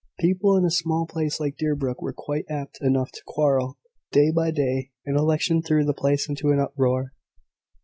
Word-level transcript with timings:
People 0.19 0.57
in 0.57 0.65
a 0.65 0.71
small 0.71 1.05
place 1.05 1.39
like 1.39 1.57
Deerbrook 1.59 2.01
were 2.01 2.11
quite 2.11 2.45
apt 2.49 2.79
enough 2.81 3.11
to 3.11 3.21
quarrel, 3.27 3.77
day 4.11 4.31
by 4.31 4.49
day; 4.49 4.89
an 5.05 5.15
election 5.15 5.61
threw 5.61 5.85
the 5.85 5.93
place 5.93 6.27
into 6.27 6.49
an 6.49 6.59
uproar. 6.59 7.13